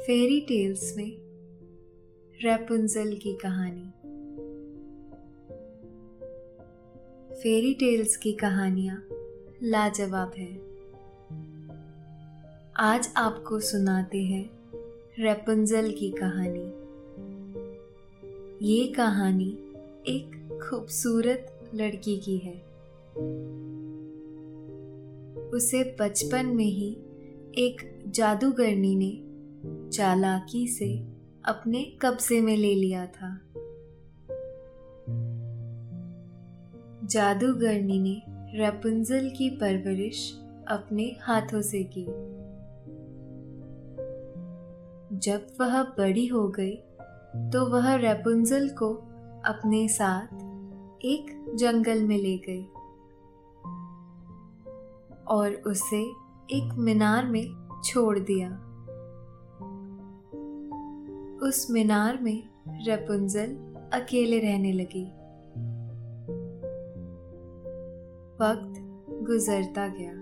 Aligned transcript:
Fairy 0.00 0.40
tales 0.40 0.96
में 0.96 1.16
Rapunzel 2.42 3.16
की 3.16 3.32
कहानी। 3.32 3.90
फेरी 7.34 7.74
टेल्स 7.74 8.16
की 8.16 8.32
कहानियाँ 8.32 9.08
लाजवाब 9.62 10.32
है। 10.38 10.54
आज 12.76 13.12
आपको 13.16 13.60
सुनाते 13.60 14.22
हैं 14.22 14.50
रेपुंजल 15.18 15.90
की 15.90 16.10
कहानी। 16.10 16.66
ये 18.66 18.86
कहानी 18.86 19.58
एक 20.08 20.58
खूबसूरत 20.70 21.70
लड़की 21.74 22.16
की 22.16 22.38
है। 22.38 22.56
उसे 25.50 25.96
बचपन 26.00 26.46
में 26.46 26.64
ही 26.64 26.96
एक 27.58 28.04
जादूगरनी 28.08 28.96
ने 28.96 29.29
चालाकी 29.66 30.68
से 30.68 30.98
अपने 31.44 31.84
कब्जे 32.02 32.40
में 32.40 32.56
ले 32.56 32.74
लिया 32.74 33.06
था। 33.06 33.40
जादूगरनी 37.04 37.98
ने 37.98 38.22
रेपुंजल 38.58 39.30
की 39.30 39.50
परवरिश 39.50 40.40
अपने 40.68 41.16
हाथों 41.22 41.62
से 41.62 41.82
की। 41.84 42.04
जब 45.18 45.46
वह 45.60 45.82
बड़ी 45.82 46.26
हो 46.26 46.48
गई 46.48 46.76
तो 47.36 47.66
वह 47.66 47.94
रेपुंजल 47.94 48.68
को 48.68 48.94
अपने 49.44 49.88
साथ 49.88 50.34
एक 51.04 51.52
जंगल 51.54 52.02
में 52.02 52.18
ले 52.18 52.38
गई 52.38 52.64
और 55.26 55.62
उसे 55.66 56.02
एक 56.50 56.74
मीनार 56.78 57.26
में 57.26 57.66
छोड़ 57.84 58.18
दिया। 58.18 58.69
उस 61.42 61.70
मीनार 61.70 62.18
में 62.22 62.42
रपुंजल 62.68 63.56
अकेले 63.92 64.38
रहने 64.38 64.72
लगी। 64.72 65.04
वक्त 68.40 68.82
गुजरता 69.26 69.88
गया। 69.88 70.12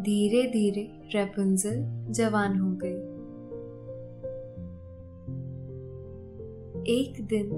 धीरे 0.00 0.50
धीरे 0.50 0.92
रपुंजल 1.14 2.06
जवान 2.12 2.58
हो 2.58 2.72
गई। 2.84 3.12
एक 6.92 7.26
दिन 7.26 7.50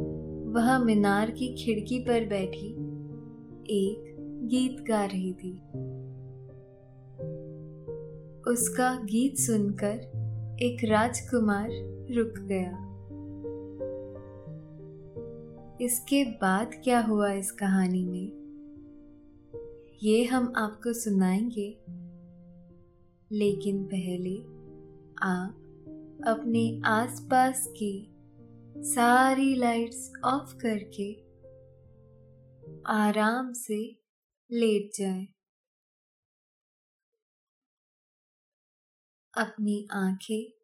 वह 0.57 0.79
मीनार 0.79 1.31
की 1.31 1.55
खिड़की 1.55 1.99
पर 1.99 2.25
बैठी 2.29 2.69
एक 3.65 4.17
गीत 4.21 4.85
गा 4.89 5.05
रही 5.05 5.33
थी। 5.33 5.53
उसका 8.53 8.95
गीत 8.95 9.37
सुनकर 9.37 10.24
एक 10.65 10.85
राजकुमार 10.85 11.69
रुक 12.11 12.33
गया। 12.39 12.71
इसके 15.81 16.25
बाद 16.25 16.81
क्या 16.85 17.01
हुआ 17.01 17.33
इस 17.33 17.53
कहानी 17.53 18.05
में? 18.05 18.45
ये 20.03 20.25
हम 20.25 20.53
आपको 20.57 20.93
सुनाएँगे। 20.93 21.71
लेकिन 23.33 23.85
पहले 23.85 24.39
आप 25.23 25.61
अपने 26.27 26.81
आसपास 26.85 27.67
की 27.69 28.15
सारी 28.79 29.55
लाइट्स 29.55 30.13
ऑफ़ 30.25 30.57
करके 30.67 31.13
आराम 32.87 33.53
से 33.53 34.01
लेट 34.53 34.91
जाएँ। 34.99 35.29
अपनी 39.39 39.89
आँखें 39.93 40.64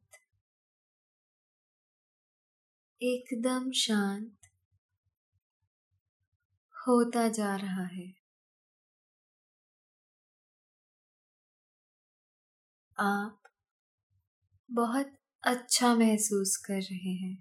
एकदम 3.01 3.71
शांत 3.71 4.49
होता 6.75 7.27
जा 7.29 7.55
रहा 7.55 7.85
है। 7.85 8.13
आप 12.97 13.37
बहुत 14.69 15.11
अच्छा 15.43 15.93
महसूस 15.95 16.55
कर 16.57 16.81
रहे 16.81 17.13
हैं। 17.13 17.37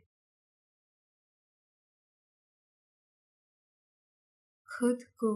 खुद 4.69 5.03
को 5.19 5.33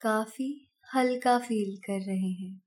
काफ़ी 0.00 0.68
हल्का 0.94 1.38
फील 1.38 1.76
कर 1.76 2.00
रहे 2.00 2.30
हैं। 2.32 2.60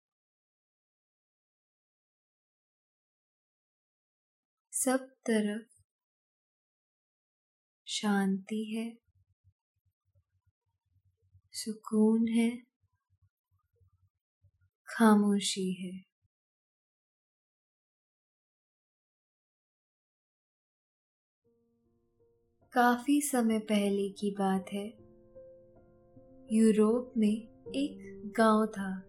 सब 4.73 5.07
तरफ़ 5.25 5.76
शांति 7.89 8.63
है, 8.63 8.97
सुकून 11.53 12.27
है, 12.27 12.63
खामोशी 14.87 15.73
है। 15.73 16.05
काफ़ी 22.73 23.21
समय 23.21 23.59
पहले 23.59 24.09
की 24.09 24.31
बात 24.31 24.65
है। 24.73 24.87
यूरोप 26.51 27.13
में 27.17 27.63
एक 27.75 28.23
गाँव 28.37 28.65
था। 28.65 28.99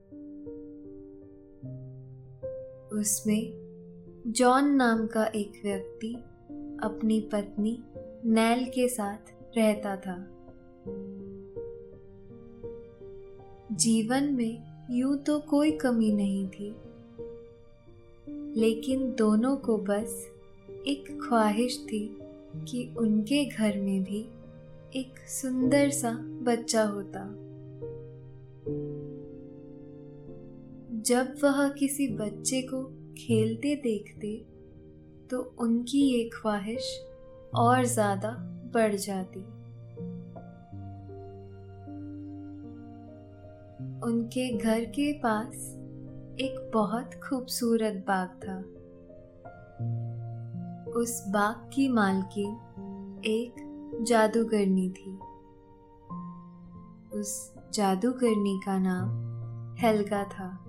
उसमें 3.01 3.69
जॉन 4.27 4.75
नाम 4.75 5.07
का 5.07 5.25
एक 5.27 5.53
व्यक्ति, 5.65 6.15
अपनी 6.85 7.21
पत्नी 7.21 7.83
नैल 8.27 8.65
के 8.65 8.89
साथ 8.89 9.33
रहता 9.57 9.97
था। 9.97 10.17
जीवन 13.73 14.25
में 14.33 14.87
यूँ 14.91 15.17
तो 15.19 15.39
कोई 15.41 15.71
कमी 15.71 16.13
नहीं 16.13 16.49
थी, 16.49 16.69
लेकिन 18.61 19.15
दोनों 19.15 19.57
को 19.57 19.77
बस 19.79 20.31
एक 20.87 21.19
ख्वाहिश 21.23 21.79
थी 21.79 22.19
कि 22.69 22.95
उनके 22.99 23.45
घर 23.45 23.79
में 23.79 24.03
भी 24.05 24.21
एक 24.97 25.19
सुंदर 25.29 25.91
सा 25.91 26.13
बच्चा 26.43 26.85
होता। 26.85 27.25
जब 31.03 31.35
वह 31.45 31.69
किसी 31.69 32.09
बच्चे 32.09 32.63
को 32.63 32.83
खेलते 33.19 33.75
देखते 33.77 34.37
तो 35.31 35.55
उनकी 35.59 36.01
ये 36.01 36.31
ख्वाहिश 36.35 37.01
और 37.55 37.85
ज़्यादा 37.85 38.31
बढ़ 38.75 38.95
जाती। 38.95 39.41
उनके 44.03 44.59
घर 44.59 44.85
के 44.85 45.13
पास 45.13 45.55
एक 46.41 46.71
बहुत 46.75 47.11
खूबसूरत 47.15 48.05
बाग 48.09 48.29
था। 48.29 48.59
उस 50.93 51.25
बाग 51.29 51.71
की 51.75 51.89
मालकिन 51.89 52.51
एक 53.25 53.55
जादूगरनी 54.09 54.91
थी। 54.91 55.19
उस 57.19 57.55
जादूगरनी 57.75 58.61
का 58.67 58.79
नाम 58.79 59.29
हेल्गा 59.77 60.25
था। 60.25 60.65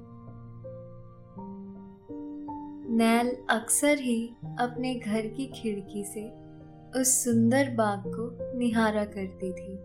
नैल 2.91 3.37
अक्सर 3.49 3.99
ही 3.99 4.35
अपने 4.59 4.95
घर 4.95 5.27
की 5.27 5.45
खिड़की 5.45 6.03
से 6.03 6.48
उस 6.95 7.23
सुंदर 7.23 7.69
बाग 7.69 8.03
को 8.07 8.57
निहारा 8.57 9.05
करती 9.05 9.53
थी। 9.53 9.79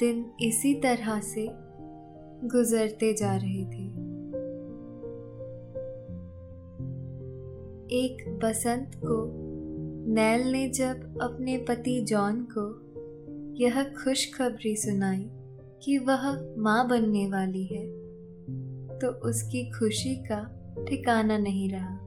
दिन 0.00 0.32
इसी 0.40 0.74
तरह 0.74 1.20
से 1.20 1.48
गुजरते 2.48 3.12
जा 3.14 3.36
रहे 3.36 3.64
थे। 3.64 3.86
एक 7.96 8.40
बसंत 8.42 8.90
को 8.94 9.26
नैल 10.12 10.52
ने 10.52 10.68
जब 10.68 11.18
अपने 11.22 11.58
पति 11.58 12.00
जॉन 12.04 12.48
को 12.58 12.64
यह 13.54 13.82
खुशखबरी 13.84 14.76
सुनाई 14.76 15.30
कि 15.82 15.98
वह 15.98 16.54
माँ 16.58 16.88
बनने 16.88 17.26
वाली 17.26 17.64
है 17.64 17.86
तो 18.98 19.28
उसकी 19.28 19.70
खुशी 19.70 20.16
का 20.16 20.40
ठिकाना 20.88 21.38
नहीं 21.38 21.70
रहा। 21.70 22.05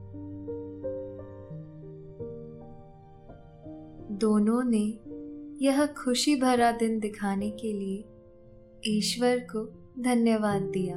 दोनों 4.20 4.62
ने 4.64 4.98
यह 5.64 5.86
खुशी 5.86 6.36
भरा 6.36 6.70
दिन 6.72 6.98
दिखाने 7.00 7.50
के 7.50 7.72
लिए 7.72 8.04
ईश्वर 8.86 9.38
को 9.38 9.64
धन्यवाद 10.02 10.62
दिया। 10.62 10.96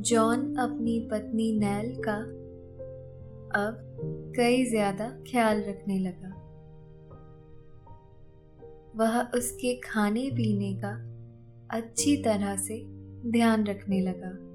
जॉन 0.00 0.54
अपनी 0.56 0.98
पत्नी 1.10 1.52
नैल 1.58 1.94
का 2.02 2.16
अब 3.60 4.32
कई 4.36 4.64
ज़्यादा 4.64 5.08
ख्याल 5.30 5.62
रखने 5.62 5.98
लगा। 5.98 6.30
वह 8.96 9.20
उसके 9.34 9.74
खाने 9.74 10.30
पीने 10.30 10.74
का 10.74 10.92
अच्छी 11.78 12.16
तरह 12.16 12.56
से 12.56 12.82
ध्यान 13.30 13.66
रखने 13.66 14.00
लगा। 14.00 14.51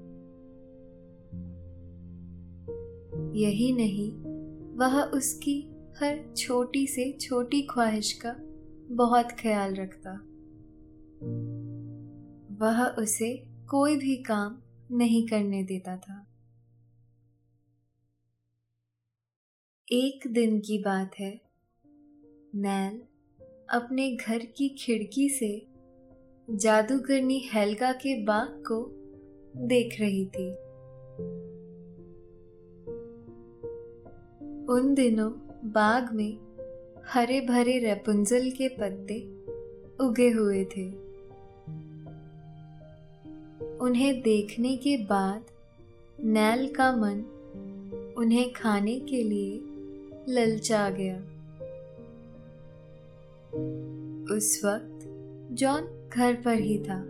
यही 3.34 3.72
नहीं, 3.72 4.12
वह 4.76 5.02
उसकी 5.02 5.70
हर 5.98 6.34
छोटी 6.36 6.86
से 6.86 7.18
छोटी 7.20 7.62
ख्वाहिश 7.62 8.12
का 8.12 8.34
बहुत 8.94 9.28
ख्याल 9.32 9.74
रखता। 9.74 10.12
वह 12.60 12.86
उसे 12.86 13.46
कोई 13.46 13.96
भी 13.96 14.16
काम 14.16 14.62
नहीं 14.90 15.26
करने 15.26 15.62
देता 15.62 15.96
था। 15.96 16.26
एक 19.92 20.20
दिन 20.26 20.60
की 20.60 20.78
बात 20.78 21.10
है। 21.20 21.40
नैल 22.54 22.98
अपने 23.70 24.16
घर 24.16 24.38
की 24.38 24.68
खिड़की 24.68 25.28
से 25.28 25.66
जादूगरनी 26.50 27.38
हेल्गा 27.52 27.92
के 27.92 28.22
बाग 28.24 28.48
को 28.48 28.90
देख 29.66 30.00
रही 30.00 30.26
थी। 30.26 30.68
उन 34.68 34.94
दिनों 34.94 35.32
बाग 35.64 36.12
में 36.12 36.38
हरे 37.08 37.40
भरे 37.40 37.78
रेपुंजल 37.78 38.50
के 38.50 38.68
पत्ते 38.68 39.28
उगे 40.04 40.30
हुए 40.30 40.64
थे। 40.64 40.88
उन्हें 43.78 44.22
देखने 44.22 44.76
के 44.76 44.96
बाद 44.96 45.44
नैल 46.24 46.74
का 46.74 46.92
मन 46.92 47.24
उन्हें 48.16 48.52
खाने 48.52 49.00
के 49.00 49.22
लिए 49.22 49.60
ललचा 50.28 50.90
गया। 50.90 51.16
उस 54.36 54.60
वक्त 54.64 54.98
जॉन 55.52 56.10
घर 56.14 56.34
पर 56.34 56.54
ही 56.54 56.78
था। 56.78 57.04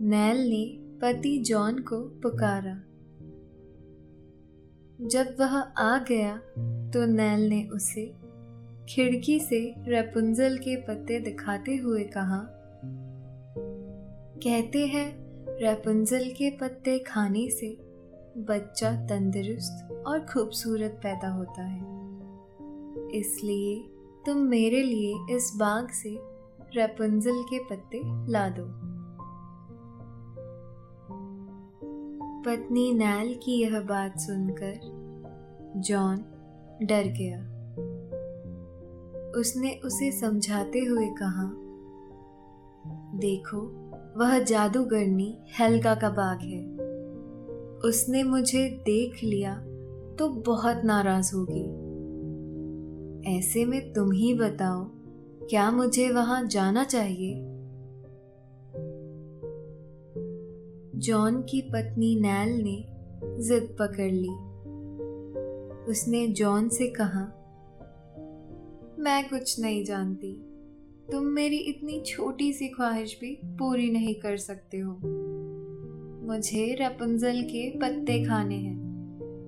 नैल 0.00 0.48
ने 0.48 0.76
पति 1.00 1.38
जॉन 1.38 1.78
को 1.78 2.00
पुकारा। 2.00 2.82
जब 5.00 5.36
वह 5.40 5.56
आ 5.78 5.98
गया 5.98 6.36
तो 6.92 7.04
नैल 7.06 7.48
ने 7.48 7.62
उसे 7.64 8.04
खिड़की 8.88 9.38
से 9.40 9.60
रेपुंजल 9.88 10.56
के 10.58 10.76
पत्ते 10.76 11.20
दिखाते 11.20 11.76
हुए 11.76 12.02
कहा, 12.04 12.40
कहते 14.42 14.86
हैं 14.86 15.06
रेपुंजल 15.60 16.28
के 16.30 16.50
पत्ते 16.50 16.98
खाने 16.98 17.48
से 17.50 17.76
बच्चा 18.38 18.92
तंदुरुस्त 19.06 20.04
और 20.06 20.26
खूबसूरत 20.26 21.00
पैदा 21.02 21.28
होता 21.28 21.62
है। 21.62 21.80
इसलिए 23.18 23.82
तुम 24.26 24.36
मेरे 24.36 24.82
लिए 24.82 25.36
इस 25.36 25.52
बाग 25.56 25.88
से 25.90 26.16
रेपुंजल 26.76 27.42
के 27.42 27.58
पत्ते 27.58 28.00
ला 28.32 28.48
दो। 28.48 28.89
पत्नी 32.46 32.92
नैल 32.92 33.34
की 33.42 33.62
यह 33.62 33.80
बात 33.80 34.18
सुनकर 34.18 34.80
जॉन 35.76 36.16
डर 36.82 37.02
गया। 37.02 37.38
उसने 39.40 39.80
उसे 39.84 40.12
समझाते 40.12 40.78
हुए 40.78 41.06
कहा, 41.06 41.52
देखो, 43.18 43.58
वह 44.16 44.38
जादूगरनी 44.38 45.38
हेल्गा 45.58 45.94
का 45.94 46.10
बाग 46.10 46.40
है। 46.40 46.66
उसने 47.88 48.22
मुझे 48.22 48.68
देख 48.68 49.24
लिया 49.24 49.54
तो 50.18 50.28
बहुत 50.28 50.82
नाराज़ 50.84 51.34
होगी। 51.34 51.90
ऐसे 53.38 53.64
में 53.64 53.92
तुम 53.92 54.12
ही 54.12 54.34
बताओ, 54.34 54.84
क्या 55.50 55.70
मुझे 55.70 56.10
वहाँ 56.10 56.46
जाना 56.46 56.84
चाहिए? 56.84 57.49
जॉन 61.00 61.42
की 61.42 61.60
पत्नी 61.62 62.20
नैल 62.20 62.62
ने 62.62 62.84
जिद 63.42 63.76
पकड़ 63.78 64.12
ली। 64.12 64.28
उसने 65.90 66.26
जॉन 66.26 66.68
से 66.68 66.86
कहा, 66.86 67.22
मैं 68.98 69.28
कुछ 69.28 69.60
नहीं 69.60 69.84
जानती। 69.84 70.32
तुम 71.12 71.24
मेरी 71.24 71.56
इतनी 71.56 72.00
छोटी 72.00 72.52
सी 72.52 72.68
ख्वाहिश 72.68 73.18
भी 73.20 73.40
पूरी 73.44 73.90
नहीं 73.90 74.14
कर 74.14 74.36
सकते 74.36 74.78
हो। 74.78 74.98
मुझे 76.26 76.74
रपुंजल 76.80 77.42
के 77.42 77.70
पत्ते 77.70 78.24
खाने 78.24 78.56
हैं। 78.56 78.80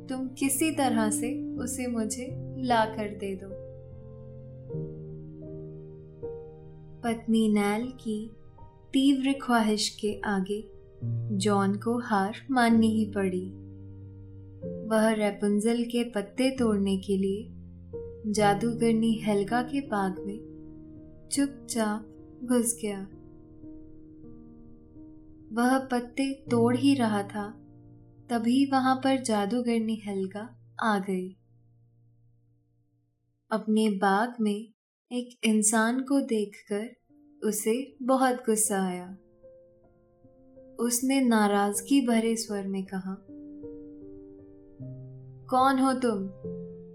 तुम 0.08 0.28
किसी 0.28 0.70
तरह 0.70 1.10
से 1.10 1.56
उसे 1.56 1.86
मुझे 1.86 2.28
ला 2.62 2.84
कर 2.84 3.08
दे 3.08 3.34
दो। 3.34 3.48
पत्नी 7.02 7.48
नैल 7.48 7.86
की 7.86 8.36
तीव्र 8.92 9.34
ख्वाहिश 9.42 9.88
के 9.88 10.20
आगे 10.24 10.71
जॉन 11.04 11.74
को 11.74 11.98
हार 11.98 12.36
माननी 12.50 12.88
ही 12.88 13.12
पड़ी। 13.16 13.50
वह 14.88 15.10
रेपुंजल 15.10 15.84
के 15.84 16.04
पत्ते 16.10 16.50
तोड़ने 16.50 16.98
के 16.98 17.16
लिए 17.16 17.48
जादूगरनी 18.32 19.12
हेल्गा 19.12 19.62
के 19.62 19.80
बाग 19.80 20.18
में 20.18 20.38
चुपचाप 21.32 22.08
घुस 22.44 22.78
गया। 22.82 23.02
वह 25.52 25.78
पत्ते 25.78 26.44
तोड़ 26.50 26.76
ही 26.76 26.94
रहा 26.94 27.22
था, 27.22 27.50
तभी 28.30 28.70
वहाँ 28.70 28.96
पर 28.96 29.22
जादूगरनी 29.22 30.02
हेल्गा 30.04 30.74
आ 30.82 30.98
गई। 30.98 31.36
अपने 33.50 33.90
बाग 33.90 34.34
में 34.40 34.72
एक 35.12 35.38
इंसान 35.44 36.00
को 36.00 36.20
देखकर 36.20 36.96
उसे 37.46 37.96
बहुत 38.02 38.34
गुस्सा 38.34 38.86
आया। 38.86 39.16
उसने 40.82 41.20
नाराज़गी 41.20 42.06
भरे 42.06 42.36
स्वर 42.36 42.66
में 42.66 42.84
कहा, 42.84 43.16
कौन 45.50 45.78
हो 45.78 45.92
तुम 45.92 46.26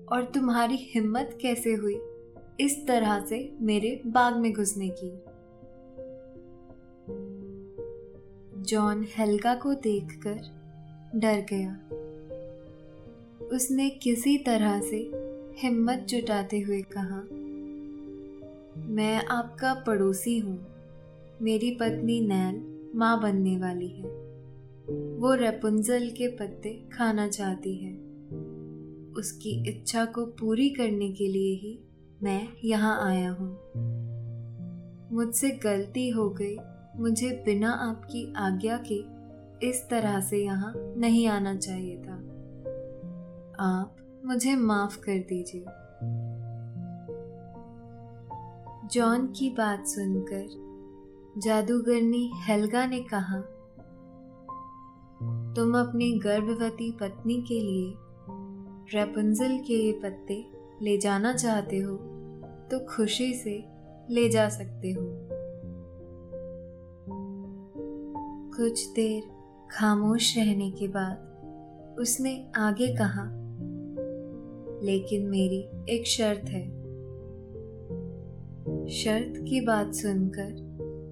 और 0.07 0.31
तुम्हारी 0.33 0.75
हिम्मत 0.75 1.37
कैसे 1.41 1.73
हुई 1.73 1.99
इस 2.59 2.87
तरह 2.87 3.25
से 3.25 3.53
मेरे 3.61 4.01
बाग 4.05 4.37
में 4.37 4.53
घुसने 4.53 4.89
की? 4.89 5.11
जॉन 8.63 9.05
हेल्गा 9.17 9.55
को 9.55 9.73
देखकर 9.73 10.39
डर 11.15 11.45
गया। 11.49 11.73
उसने 13.47 13.89
किसी 13.89 14.37
तरह 14.37 14.81
से 14.81 15.11
हिम्मत 15.57 16.05
जुटाते 16.09 16.59
हुए 16.59 16.81
कहा, 16.81 17.21
मैं 18.87 19.25
आपका 19.25 19.73
पड़ोसी 19.73 20.39
हूँ, 20.39 20.65
मेरी 21.41 21.71
पत्नी 21.71 22.21
नैल 22.21 22.76
माँ 22.95 23.21
बनने 23.21 23.57
वाली 23.57 23.89
है। 23.89 24.27
वो 25.17 25.33
रेपुंजल 25.33 26.09
के 26.09 26.27
पत्ते 26.27 26.89
खाना 26.93 27.27
चाहती 27.27 27.75
है। 27.75 27.93
उसकी 29.17 29.69
इच्छा 29.69 30.05
को 30.05 30.25
पूरी 30.25 30.69
करने 30.69 31.11
के 31.11 31.27
लिए 31.27 31.55
ही 31.55 31.79
मैं 32.23 32.47
यहाँ 32.63 33.07
आया 33.07 33.31
हूँ। 33.31 33.59
मुझसे 35.11 35.49
गलती 35.49 36.09
हो 36.09 36.29
गई। 36.29 36.57
मुझे 36.99 37.43
बिना 37.45 37.71
आपकी 37.71 38.33
आज्ञा 38.37 38.83
के 38.91 39.17
इस 39.69 39.89
तरह 39.89 40.19
से 40.19 40.37
यहाँ 40.37 40.73
नहीं 40.77 41.27
आना 41.27 41.55
चाहिए 41.55 41.97
था। 41.97 42.13
आप 43.59 43.95
मुझे 44.25 44.55
माफ़ 44.55 44.99
कर 44.99 45.19
दीजिए। 45.19 45.65
जॉन 48.87 49.27
की 49.27 49.49
बात 49.49 49.87
सुनकर 49.87 50.66
जादूगरनी 51.37 52.31
हेल्गा 52.35 52.85
ने 52.85 52.99
कहा, 52.99 53.39
तुम 55.53 55.77
अपनी 55.77 56.11
गर्भवती 56.19 56.91
पत्नी 56.91 57.35
के 57.41 57.59
लिए 57.59 57.93
रेपुंजल 58.95 59.57
के 59.57 59.73
ये 59.73 59.91
पत्ते 59.91 60.45
ले 60.81 60.97
जाना 60.97 61.33
चाहते 61.33 61.79
हो 61.79 61.95
तो 62.71 62.79
खुशी 62.85 63.33
से 63.33 63.63
ले 64.09 64.29
जा 64.29 64.49
सकते 64.49 64.91
हो। 64.91 65.03
कुछ 68.57 68.87
देर 68.87 69.23
खामोश 69.71 70.37
रहने 70.37 70.71
के 70.71 70.87
बाद 70.87 71.97
उसने 71.99 72.51
आगे 72.55 72.87
कहा, 72.95 73.25
लेकिन 74.85 75.27
मेरी 75.27 75.67
एक 75.89 76.07
शर्त 76.07 76.49
है। 76.49 76.65
शर्त 78.89 79.43
की 79.49 79.61
बात 79.61 79.93
सुनकर 79.93 80.66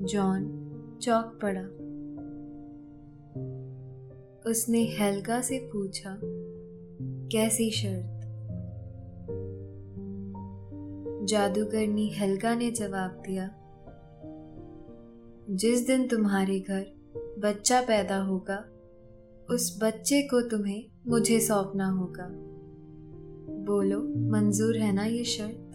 जॉन 0.05 0.51
चौक 1.01 1.39
पड़ा। 1.41 1.63
उसने 4.49 4.83
हेल्गा 4.83 5.41
से 5.41 5.69
पूछा, 5.73 6.19
कैसी 7.31 7.71
शर्त? 7.71 8.11
जादूगरनी 11.23 12.09
हेल्गा 12.09 12.55
ने 12.55 12.71
जवाब 12.71 13.11
दिया, 13.11 13.49
जिस 15.49 15.87
दिन 15.87 16.07
तुम्हारे 16.07 16.59
घर 16.59 16.85
बच्चा 17.39 17.81
पैदा 17.81 18.17
होगा, 18.17 18.65
उस 19.49 19.79
बच्चे 19.83 20.21
को 20.21 20.41
तुम्हें 20.41 20.85
मुझे 21.07 21.39
सौंपना 21.39 21.89
होगा। 21.89 22.27
बोलो, 23.65 23.99
मंजूर 24.31 24.77
है 24.77 24.91
ना 24.93 25.05
ये 25.05 25.23
शर्त? 25.23 25.71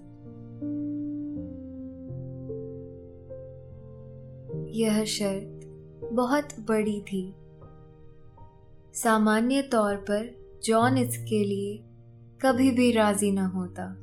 यह 4.70 5.04
शर्त 5.04 5.60
बहुत 6.12 6.48
बड़ी 6.60 7.00
थी। 7.00 7.34
सामान्य 8.94 9.62
तौर 9.62 9.96
पर 9.96 10.40
जॉन 10.64 10.98
इसके 10.98 11.44
लिए 11.44 11.84
कभी 12.40 12.70
भी 12.70 12.92
राज़ी 12.92 13.32
न 13.32 13.38
होता। 13.38 13.96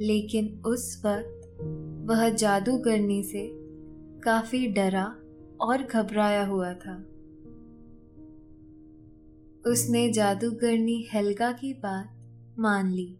लेकिन 0.00 0.62
उस 0.66 1.02
वक्त 1.06 1.58
वह 2.08 2.30
जादू 2.30 2.78
करने 2.78 3.22
से 3.22 3.50
काफ़ी 4.20 4.66
डरा 4.66 5.16
और 5.60 5.82
घबराया 5.82 6.46
हुआ 6.46 6.74
था। 6.74 7.04
उसने 9.66 10.12
जादूगरनी 10.12 11.08
हेल्गा 11.12 11.52
की 11.52 11.74
बात 11.74 12.18
मान 12.58 12.90
ली। 12.90 13.18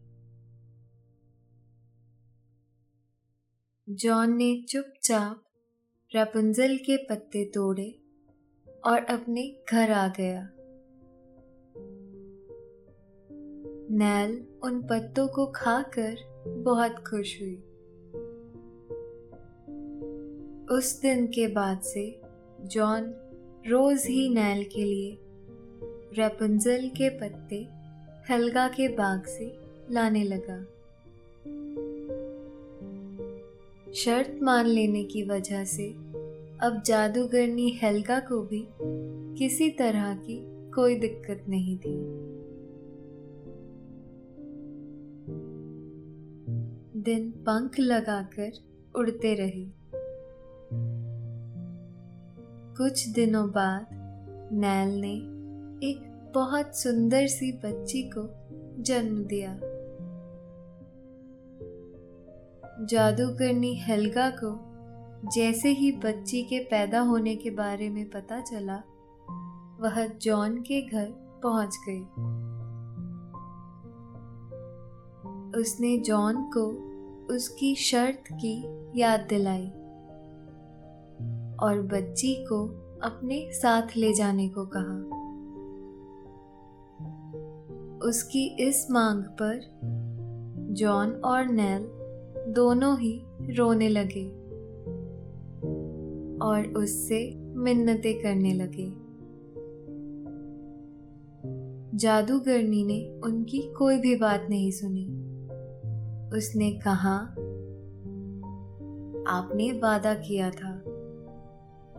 जॉन 3.90 4.36
ने 4.36 4.62
चुपचाप 4.68 5.42
रापुंजल 6.14 6.76
के 6.76 6.96
पत्ते 6.96 7.44
तोड़े 7.44 7.98
और 8.84 9.04
अपने 9.04 9.56
घर 9.70 9.90
आ 9.90 10.08
गया। 10.08 10.50
नैल 13.90 14.46
उन 14.64 14.82
पत्तों 14.82 15.28
को 15.28 15.46
खाकर 15.46 16.16
बहुत 16.48 16.92
खुश 16.92 17.42
हुई। 17.42 17.56
उस 20.76 21.00
दिन 21.02 21.26
के 21.26 21.48
बाद 21.48 21.80
से 21.80 22.20
जॉन 22.60 23.14
रोज 23.68 24.06
ही 24.06 24.28
नैल 24.28 24.64
के 24.64 24.84
लिए 24.84 25.18
रेपुंजल 26.22 26.88
के 26.88 27.08
पत्ते 27.10 27.68
हल्गा 28.32 28.68
के 28.68 28.88
बाग 28.88 29.24
से 29.24 29.58
लाने 29.90 30.24
लगा। 30.24 30.81
शर्त 33.94 34.38
मान 34.42 34.66
लेने 34.66 35.04
की 35.04 35.22
वजह 35.22 35.64
से 35.64 35.88
अब 36.60 36.82
जादूगरनी 36.86 37.70
हेल्गा 37.70 38.20
को 38.20 38.42
भी 38.42 38.68
किसी 39.38 39.70
तरह 39.70 40.14
की 40.14 40.44
कोई 40.70 40.94
दिक्कत 40.94 41.44
नहीं 41.48 41.76
थी। 41.78 41.94
दिन 47.00 47.30
पंख 47.30 47.78
लगाकर 47.78 48.52
उड़ते 48.96 49.34
रहे। 49.34 49.66
कुछ 52.76 53.08
दिनों 53.08 53.50
बाद 53.50 53.86
नैल 54.52 55.00
ने 55.00 55.14
एक 55.88 56.30
बहुत 56.34 56.76
सुंदर 56.76 57.26
सी 57.26 57.52
बच्ची 57.52 58.02
को 58.02 58.28
जन्म 58.82 59.24
दिया। 59.24 59.60
जादूगरनी 62.82 63.74
हेल्गा 63.74 64.30
को 64.30 65.28
जैसे 65.34 65.68
ही 65.68 65.92
बच्ची 65.92 66.42
के 66.42 66.58
पैदा 66.58 67.00
होने 67.00 67.36
के 67.36 67.50
बारे 67.50 67.90
में 67.90 68.10
पता 68.10 68.40
चला, 68.40 68.76
वह 69.80 70.06
जॉन 70.06 70.56
के 70.56 70.80
घर 70.82 71.06
पहुँच 71.42 71.76
गई। 71.88 72.00
उसने 75.60 75.98
जॉन 75.98 76.50
को 76.56 76.66
उसकी 77.34 77.74
शर्त 77.74 78.24
की 78.32 78.64
याद 79.00 79.20
दिलाई 79.20 79.66
और 81.62 81.82
बच्ची 81.82 82.34
को 82.34 82.66
अपने 83.02 83.52
साथ 83.52 83.96
ले 83.96 84.12
जाने 84.12 84.48
को 84.48 84.66
कहा। 84.66 85.22
उसकी 88.08 88.46
इस 88.60 88.86
मांग 88.90 89.24
पर 89.24 89.60
जॉन 90.72 91.12
और 91.12 91.44
नेल 91.44 92.01
दोनों 92.48 92.98
ही 92.98 93.22
रोने 93.50 93.88
लगे 93.88 94.26
और 96.38 96.74
उससे 96.76 97.34
मिन्नतें 97.36 98.22
करने 98.22 98.54
लगे। 98.54 99.02
जादूगरनी 101.98 102.84
ने 102.84 103.20
उनकी 103.24 103.58
कोई 103.58 103.98
भी 103.98 104.16
बात 104.16 104.46
नहीं 104.50 104.70
सुनी। 104.70 105.04
उसने 106.36 106.72
कहा, 106.72 107.16
आपने 109.28 109.72
वादा 109.72 110.14
किया 110.14 110.50
था 110.50 110.74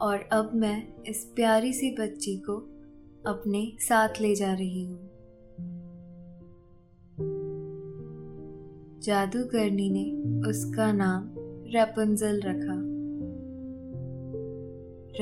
और 0.01 0.29
अब 0.31 0.51
मैं 0.53 1.03
इस 1.03 1.31
प्यारी 1.35 1.73
सी 1.73 1.95
बच्ची 1.99 2.37
को 2.37 2.57
अपने 3.27 3.71
साथ 3.79 4.09
ले 4.21 4.35
जा 4.35 4.53
रही 4.53 4.83
हूँ। 4.83 5.12
जादूगरनी 9.03 9.89
ने 9.89 10.11
उसका 10.49 10.93
नाम 10.93 11.35
रेपुंजल 11.75 12.41
रखा। 12.45 12.75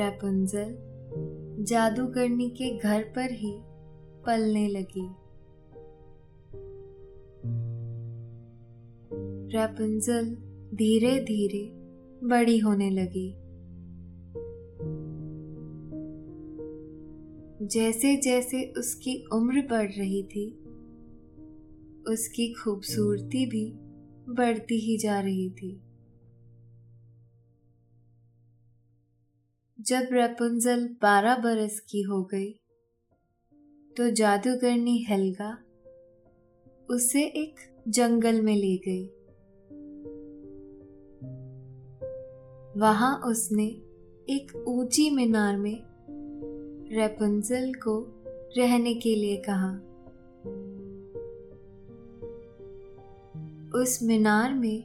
रेपुंजल 0.02 0.78
जादूगरनी 1.64 2.50
के 2.50 2.78
घर 2.78 3.04
पर 3.04 3.32
ही 3.32 3.58
पलने 4.26 4.68
लगी। 4.68 5.10
रेपुंजल 9.58 10.36
धीरे 10.78 11.20
धीरे 11.20 11.72
बड़ी 12.28 12.60
होने 12.60 12.90
लगी। 12.90 13.36
जैसे 17.68 18.16
जैसे 18.16 18.74
उसकी 18.78 19.26
उम्र 19.34 19.62
बढ़ 19.62 19.92
रही 19.92 20.24
थी 20.24 20.61
उसकी 22.12 22.54
खूबसूरती 22.54 23.46
भी 23.46 23.72
बढ़ती 24.34 24.80
ही 24.80 24.98
जा 24.98 25.20
रही 25.20 25.50
थी। 25.50 25.72
जब 29.80 30.08
रेपुंजल 30.12 30.88
बारह 31.02 31.36
बरस 31.36 31.80
की 31.80 32.02
हो 32.02 32.24
गई 32.24 32.52
तो 33.98 34.10
जादूगरनी 34.12 34.98
हेल्गा 35.10 35.52
उसे 36.90 37.24
एक 37.24 37.56
जंगल 37.88 38.42
में 38.42 38.56
ले 38.56 38.76
गई। 38.78 39.06
वहाँ 42.80 43.16
उसने 43.26 43.66
एक 44.28 44.64
ऊँची 44.68 45.10
मीनार 45.10 45.58
में 45.58 45.78
रेपुंजल 46.92 47.72
को 47.74 48.00
रहने 48.58 48.94
के 48.94 49.16
लिए 49.16 49.38
कहा। 49.38 49.72
उस 53.76 54.04
मीनार 54.04 54.54
में 54.54 54.84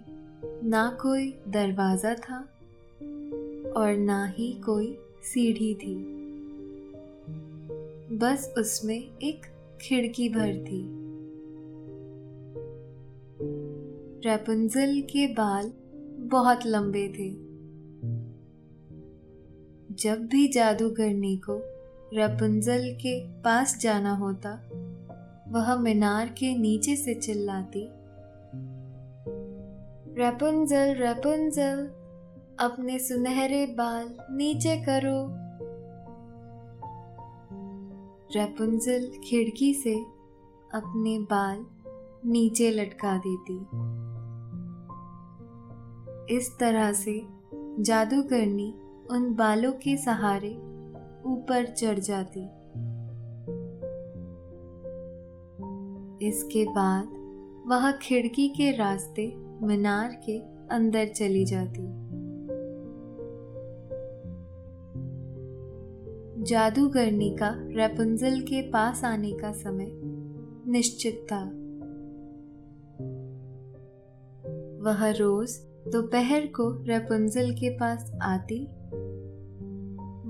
ना 0.65 0.99
कोई 1.03 1.35
दरवाज़ा 1.49 2.15
था 2.15 2.39
और 3.77 3.97
ना 3.97 4.27
ही 4.27 4.53
कोई 4.53 4.99
सीढ़ी 5.23 5.75
थी। 5.75 5.97
बस 8.17 8.55
उसमें 8.59 8.99
एक 9.23 9.47
खिड़की 9.81 10.29
भर 10.29 10.53
थी। 10.53 10.87
रेपुंजल 14.29 15.01
के 15.01 15.27
बाल 15.27 15.73
बहुत 16.19 16.61
लंबे 16.67 17.09
थे। 17.09 17.31
जब 19.95 20.27
भी 20.27 20.49
जादूगरनी 20.49 21.37
को 21.37 21.59
रेपुंजल 22.15 22.95
के 22.95 23.27
पास 23.43 23.79
जाना 23.81 24.15
होता, 24.15 24.71
वह 25.49 25.77
मीनार 25.77 26.27
के 26.27 26.59
नीचे 26.59 26.97
से 26.97 27.15
चिल्लाती 27.15 27.96
रेपुंजल 30.19 30.95
रेपुंजल, 30.95 31.79
अपने 32.61 32.99
सुनहरे 32.99 33.67
बाल 33.67 34.17
नीचे 34.31 34.77
करो। 34.77 35.27
रेपुंजल 38.41 39.11
खिड़की 39.25 39.75
से 39.75 39.95
अपने 40.75 41.19
बाल 41.19 41.67
नीचे 42.31 42.71
लटका 42.71 43.21
देती। 43.27 43.59
इस 46.37 46.57
तरह 46.61 46.93
से 46.93 47.23
जादूगरनी 47.83 48.75
उन 49.11 49.35
बालों 49.35 49.73
के 49.73 49.97
सहारे 49.97 50.55
ऊपर 51.27 51.67
चढ़ 51.67 51.99
जाती। 51.99 52.45
इसके 56.29 56.65
बाद 56.65 57.09
वह 57.67 57.93
खिड़की 57.93 58.49
के 58.49 58.77
रास्ते 58.77 59.46
मीनार 59.63 60.21
के 60.27 60.39
अंदर 60.71 61.07
चली 61.09 61.45
जाती। 61.45 62.07
जादूगरनी 66.43 67.37
का 67.37 67.51
रेपुंजल 67.57 68.41
के 68.41 68.71
पास 68.71 69.05
आने 69.05 69.33
का 69.33 69.53
समय 69.53 69.87
निश्चित 70.71 71.27
था। 71.33 71.45
वह 74.83 75.11
रोज 75.11 75.59
दोपहर 75.65 76.47
को 76.47 76.85
रेपुंजल 76.85 77.53
के 77.53 77.71
पास 77.71 78.13
आती। 78.23 78.65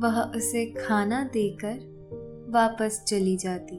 वह 0.00 0.22
उसे 0.36 0.66
खाना 0.66 1.24
देकर 1.24 1.96
वापस 2.48 3.04
चली 3.08 3.36
जाती। 3.36 3.76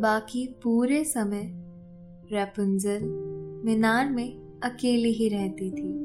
बाकी 0.00 0.46
पूरे 0.62 1.04
समय 1.04 1.63
रेपुंजल 2.32 3.00
मीनार 3.64 4.10
में 4.10 4.60
अकेली 4.62 5.12
ही 5.12 5.28
रहती 5.28 5.70
थी। 5.70 6.04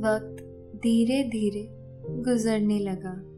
वक्त 0.00 0.44
धीरे 0.76 1.22
धीरे 1.28 1.68
गुजरने 2.10 2.78
लगा। 2.78 3.32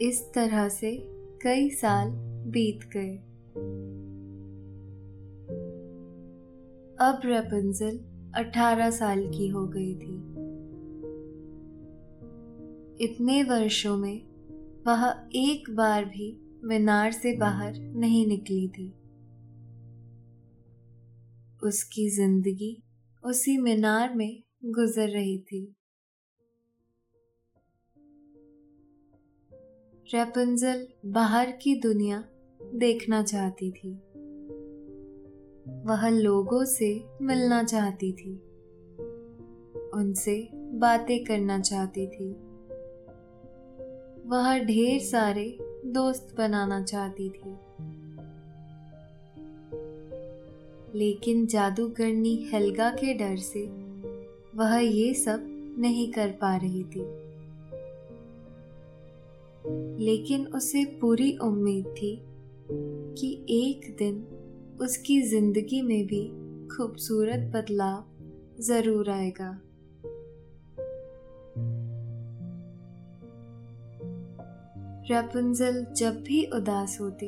इस 0.00 0.32
तरह 0.34 0.68
से 0.68 0.96
कई 1.42 1.70
साल 1.70 2.10
बीत 2.50 2.80
गए। 2.96 3.16
अब 7.00 7.20
रपुंजल 7.24 8.00
अठारह 8.34 8.90
साल 8.90 9.28
की 9.28 9.48
हो 9.48 9.66
गई 9.66 9.94
थी। 9.94 10.34
इतने 13.04 13.42
वर्षों 13.42 13.96
में 13.96 14.33
वह 14.86 15.28
एक 15.34 15.70
बार 15.70 16.04
भी 16.04 16.40
मीनार 16.64 17.12
से 17.12 17.36
बाहर 17.36 17.78
नहीं 17.78 18.26
निकली 18.26 18.68
थी। 18.68 18.88
उसकी 21.68 22.10
ज़िंदगी 22.10 22.82
उसी 23.24 23.58
मीनार 23.58 24.14
में 24.14 24.42
गुजर 24.64 25.08
रही 25.08 25.38
थी। 25.38 25.74
रेपंजल 30.14 30.88
बाहर 31.06 31.50
की 31.50 31.74
दुनिया 31.74 32.24
देखना 32.74 33.22
चाहती 33.22 33.72
थी। 33.72 33.94
वह 35.86 36.08
लोगों 36.08 36.64
से 36.64 37.04
मिलना 37.22 37.64
चाहती 37.64 38.12
थी। 38.12 38.34
उनसे 39.94 40.50
बातें 40.54 41.24
करना 41.24 41.60
चाहती 41.60 42.06
थी। 42.06 42.53
वह 44.26 44.58
ढेर 44.58 45.00
सारे 45.00 45.58
दोस्त 45.86 46.34
बनाना 46.38 46.82
चाहती 46.82 47.28
थी। 47.28 47.50
लेकिन 50.98 51.46
जादूगरनी 51.46 52.34
हेल्गा 52.52 52.90
के 52.90 53.14
डर 53.14 53.36
से 53.36 53.66
वह 54.54 54.76
ये 54.76 55.14
सब 55.14 55.46
नहीं 55.78 56.12
कर 56.12 56.28
पा 56.30 56.56
रही 56.56 56.84
थी। 56.84 57.04
लेकिन 60.04 60.46
उसे 60.46 60.84
पूरी 60.84 61.36
उम्मीद 61.42 61.86
थी 61.86 62.20
कि 63.18 63.32
एक 63.50 63.96
दिन 63.98 64.26
उसकी 64.80 65.22
ज़िंदगी 65.22 65.82
में 65.82 66.06
भी 66.06 66.26
खूबसूरत 66.68 67.50
बदलाव 67.54 68.04
ज़रूर 68.62 69.10
आएगा। 69.10 69.60
रपुंजल 75.10 75.86
जब 75.96 76.22
भी 76.22 76.50
उदास 76.54 76.98
होती, 77.00 77.26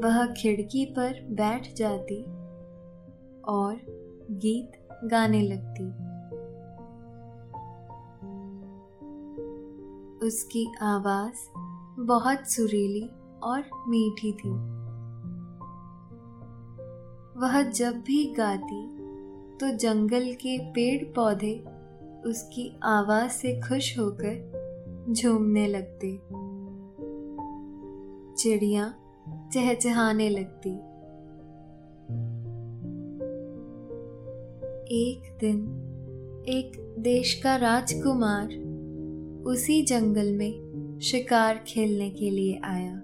वह 0.00 0.26
खिड़की 0.26 0.84
पर 0.84 1.26
बैठ 1.30 1.74
जाती 1.74 2.22
और 3.42 3.80
गीत 4.30 4.88
गाने 5.04 5.42
लगती। 5.42 5.88
उसकी 10.26 10.74
आवाज़ 10.82 11.36
बहुत 12.00 12.52
सुरीली 12.52 13.10
और 13.42 13.64
मीठी 13.88 14.32
थी। 14.32 14.50
वह 17.40 17.62
जब 17.62 17.96
भी 17.96 18.34
गाती 18.38 18.96
तो 19.56 19.76
जंगल 19.76 20.32
के 20.32 20.58
पेड़ 20.58 21.14
पौधे 21.14 21.64
उसकी 22.26 22.80
आवाज़ 22.82 23.30
से 23.30 23.60
खुश 23.60 23.98
होकर 23.98 24.55
झूमने 25.10 25.66
लगते। 25.66 26.16
चिड़िया 28.34 28.94
चहचहाने 29.54 30.28
लगती। 30.28 30.76
एक 34.86 35.38
दिन 35.40 35.82
एक 36.48 36.94
देश 36.98 37.40
का 37.42 37.56
राजकुमार 37.56 38.48
उसी 39.46 39.82
जंगल 39.82 40.32
में 40.32 40.66
शिकार 41.02 41.64
खेलने 41.66 42.10
के 42.10 42.30
लिए 42.30 42.60
आया। 42.64 43.02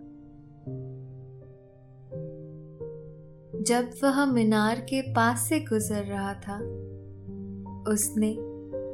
जब 3.63 3.91
वह 4.05 4.25
मीनार 4.25 4.81
के 4.81 5.13
पास 5.13 5.41
से 5.49 5.61
गुजर 5.61 6.05
रहा 6.05 6.35
था, 6.35 6.59
उसने 7.93 8.37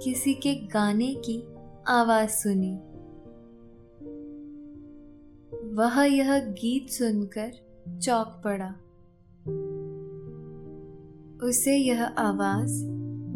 किसी 0.05 0.35
के 0.35 0.55
गाने 0.55 1.15
की 1.15 1.49
आवाज़ 1.89 2.31
सुनी। 2.31 2.79
वह 5.79 6.03
यह 6.03 6.39
गीत 6.39 6.91
सुनकर 6.91 7.53
चौक 7.99 8.43
पड़ा। 8.45 8.75
उसे 11.49 11.77
यह 11.77 12.05
आवाज़ 12.05 12.85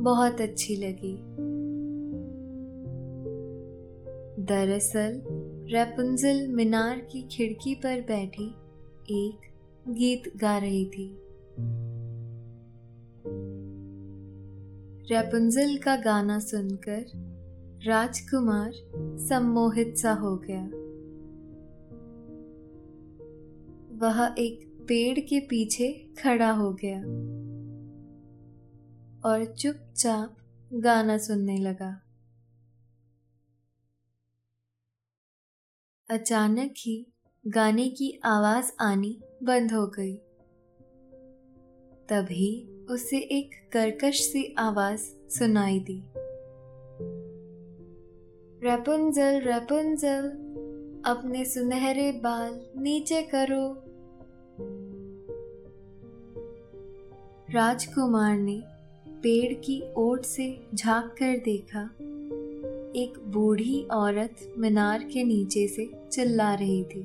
बहुत 0.02 0.40
अच्छी 0.40 0.76
लगी। 0.76 1.16
दरअसल, 4.44 5.22
रेपुंजल 5.72 6.48
मीनार 6.48 6.98
की 6.98 7.22
खिड़की 7.22 7.74
पर 7.74 8.00
बैठी 8.00 8.48
एक 9.10 9.38
गीत 9.88 10.36
गा 10.36 10.58
रही 10.58 10.84
थी। 10.84 11.18
रेपुंजल 15.14 15.76
का 15.76 15.96
गाना 15.96 16.38
सुनकर 16.38 17.04
राजकुमार 17.84 18.72
सम्मोहित 19.28 19.96
सा 19.96 20.12
हो 20.12 20.36
गया। 20.36 20.81
वह 24.02 24.34
एक 24.38 24.84
पेड़ 24.88 25.20
के 25.20 25.40
पीछे 25.40 26.14
खड़ा 26.22 26.50
हो 26.50 26.72
गया 26.72 26.98
और 29.30 29.54
चुपचाप 29.54 30.36
गाना 30.72 31.18
सुनने 31.18 31.56
लगा। 31.56 32.02
अचानक 36.10 36.74
ही 36.78 37.12
गाने 37.46 37.88
की 37.88 38.20
आवाज़ 38.24 38.72
आनी 38.80 39.20
बंद 39.42 39.72
हो 39.72 39.86
गई। 39.86 40.16
तभी 42.08 42.68
उसे 42.90 43.18
एक 43.18 43.70
कर्कश 43.72 44.20
सी 44.20 44.54
आवाज़ 44.58 45.00
सुनाई 45.28 45.80
दी। 45.80 46.02
रेपुंजल 48.66 49.40
रेपुंजल, 49.40 50.28
अपने 51.06 51.44
सुनहरे 51.44 52.12
बाल 52.12 52.66
नीचे 52.76 53.22
करो। 53.22 53.91
राजकुमार 57.54 58.38
ने 58.38 58.62
पेड़ 59.08 59.54
की 59.54 59.82
ओट 59.96 60.22
से 60.22 60.66
झाँक 60.74 61.06
कर 61.06 61.36
देखा। 61.38 61.80
एक 62.96 63.14
बूढ़ी 63.26 63.82
औरत 63.82 64.54
मीनार 64.58 64.98
के 64.98 65.24
नीचे 65.24 65.68
से 65.68 65.90
चिल्ला 66.12 66.54
रही 66.54 66.84
थी। 66.84 67.00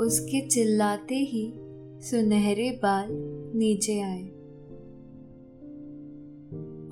उसके 0.00 0.48
चिल्लाते 0.48 1.14
ही 1.14 1.52
सुनहरे 2.00 2.70
बाल 2.82 3.08
नीचे 3.54 4.00
आए। 4.00 4.28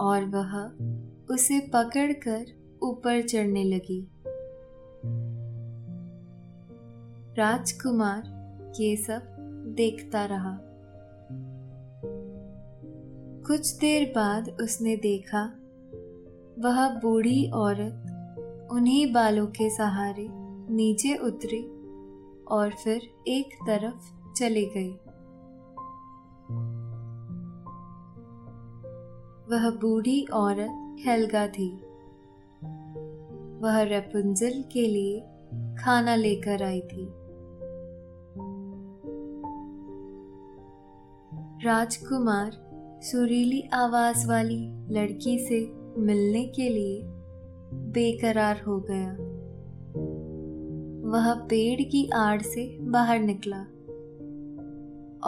और 0.01 0.25
वह 0.25 0.67
उसे 1.35 1.61
पकड़कर 1.61 2.47
ऊपर 2.83 3.23
चढ़ने 3.23 3.65
लगी। 3.65 4.09
राजकुमार 7.35 8.23
ये 8.81 8.97
सब 8.97 9.37
देखता 9.77 10.25
रहा। 10.25 10.61
कुछ 13.51 13.77
देर 13.77 14.13
बाद 14.15 14.57
उसने 14.61 14.97
देखा, 14.97 15.43
वह 16.59 16.89
बूढ़ी 16.89 17.51
औरत 17.51 18.69
उन्हीं 18.73 19.13
बालों 19.13 19.47
के 19.47 19.71
सहारे 19.71 20.29
नीचे 20.75 21.15
उतरी 21.15 21.63
और 22.51 22.71
फिर 22.71 23.11
एक 23.29 23.47
तरफ़ 23.67 24.33
चली 24.37 24.65
गई। 24.67 24.93
वह 29.51 29.71
बूढ़ी 29.71 30.27
औरत 30.33 30.97
हेल्गा 31.07 31.49
थी। 31.49 31.77
वह 33.63 33.83
रेपुंजल 33.83 34.65
के 34.73 34.87
लिए 34.87 35.21
खाना 35.75 36.15
लेकर 36.15 36.63
आई 36.63 36.81
थी। 36.81 37.09
राजकुमार 41.67 42.70
सुरीली 43.03 43.69
आवाज़ 43.73 44.27
वाली 44.29 44.73
लड़की 44.91 45.39
से 45.39 45.73
मिलने 46.01 46.45
के 46.47 46.69
लिए 46.69 47.03
बेकरार 47.73 48.63
हो 48.67 48.81
गया। 48.91 49.13
वह 51.11 51.35
पेड़ 51.35 51.83
की 51.83 52.11
आड़ 52.15 52.43
से 52.43 52.79
बाहर 52.81 53.19
निकला 53.19 53.61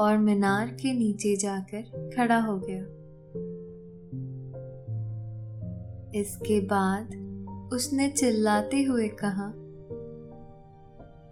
और 0.02 0.18
मीनार 0.18 0.66
के 0.66 0.92
नीचे 0.92 1.36
जाकर 1.36 2.10
खड़ा 2.16 2.38
हो 2.40 2.58
गया। 2.58 2.82
इसके 6.20 6.60
बाद 6.60 7.06
उसने 7.72 8.08
चिल्लाते 8.08 8.82
हुए 8.82 9.08
कहा, 9.08 9.52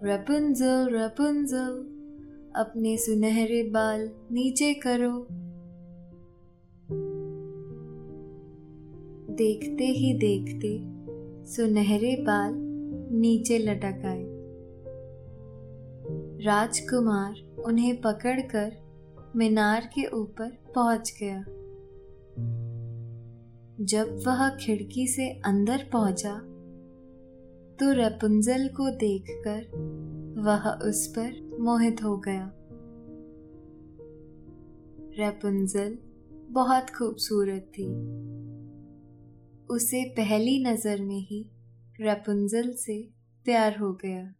रपुंजल 0.04 0.88
रपुंजल, 0.92 1.86
अपने 2.56 2.96
सुनहरे 2.96 3.62
बाल 3.62 4.10
नीचे 4.32 4.74
करो 4.74 5.28
देखते 9.40 9.84
ही 9.84 10.12
देखते 10.14 10.80
सुनहरे 11.44 12.16
बाल 12.16 12.52
नीचे 13.12 13.58
लटक 13.58 14.02
आए। 14.04 14.24
राजकुमार 16.44 17.62
उन्हें 17.64 18.00
पकड़कर 18.00 18.72
मीनार 19.36 19.80
के 19.80 20.06
ऊपर 20.06 20.58
पहुँच 20.74 21.16
गया। 21.22 21.40
जब 23.84 24.22
वह 24.26 24.48
खिड़की 24.48 25.06
से 25.06 25.30
अंदर 25.30 25.88
पहुँचा 25.92 26.34
तो 27.76 27.92
रपुंजल 27.92 28.68
को 28.68 28.90
देखकर 28.90 29.60
वह 30.40 30.88
उस 30.88 31.06
पर 31.06 31.56
मोहित 31.60 32.04
हो 32.04 32.16
गया। 32.16 32.52
रपुंजल 35.20 35.98
बहुत 36.50 36.90
खूबसूरत 36.90 37.72
थी। 37.78 38.20
उसे 39.70 40.04
पहली 40.04 40.64
नज़र 40.64 41.00
में 41.00 41.20
ही 41.20 41.46
रपुंजल 42.00 42.72
से 42.72 43.08
प्यार 43.44 43.78
हो 43.78 43.92
गया। 43.92 44.34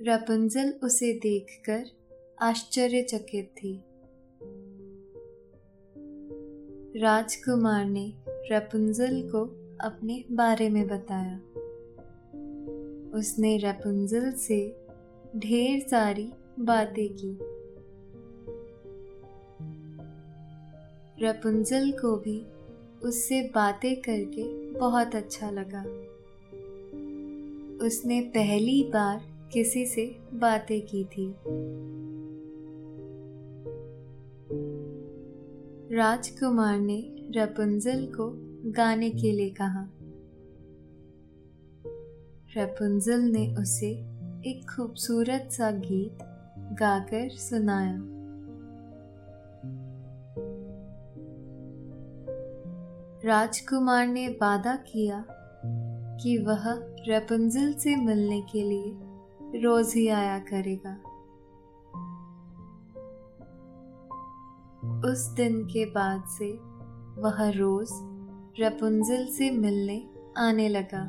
रपुंजल 0.00 0.72
उसे 0.84 1.12
देखकर 1.12 1.84
आश्चर्यचकित 2.42 3.54
थी। 3.56 3.82
राजकुमार 7.00 7.84
ने 7.84 8.14
रपुंजल 8.26 9.30
को 9.30 9.44
अपने 9.80 10.24
बारे 10.30 10.68
में 10.68 10.86
बताया। 10.86 11.36
उसने 13.18 13.56
रपुंजल 13.56 14.32
से 14.32 14.86
ढेर 15.36 15.88
सारी 15.88 16.32
बातें 16.58 17.08
की। 17.14 17.51
रपुंजल 21.20 21.90
को 21.90 22.16
भी 22.16 22.46
उससे 23.04 23.42
बातें 23.54 23.96
करके 23.96 24.70
बहुत 24.70 25.14
अच्छा 25.14 25.50
लगा। 25.50 25.82
उसने 27.86 28.20
पहली 28.20 28.84
बार 28.84 29.48
किसी 29.52 29.86
से 29.86 30.16
बातें 30.34 30.86
की 30.86 31.04
थी। 31.04 31.34
राजकुमार 35.96 36.80
ने 36.80 37.28
रपुंजल 37.36 38.06
को 38.06 38.32
गाने 38.70 39.10
के 39.10 39.32
लिए 39.32 39.50
कहा। 39.50 39.88
रपुंजल 42.56 43.20
ने 43.20 43.54
उसे 43.54 43.90
एक 44.46 44.76
खूबसूरत 44.76 45.48
सा 45.52 45.70
गीत 45.70 46.18
गाकर 46.78 47.28
सुनाया। 47.28 48.11
राजकुमार 53.24 54.06
ने 54.06 54.28
वादा 54.28 54.76
किया 54.76 55.24
कि 56.22 56.38
वह 56.38 56.62
रपुंजल 57.08 57.72
से 57.72 57.96
मिलने 57.96 58.40
के 58.40 58.62
लिए 58.62 59.60
रोज 59.60 59.94
ही 59.94 60.08
आया 60.08 60.38
करेगा। 60.38 60.96
उस 65.12 65.28
दिन 65.28 65.64
के 65.64 65.84
बाद 65.84 66.24
से 66.28 66.52
वह 67.20 67.50
रोज 67.50 67.88
रपुंजल 68.60 69.26
से 69.26 69.50
मिलने 69.50 70.10
आने 70.38 70.68
लगा। 70.68 71.04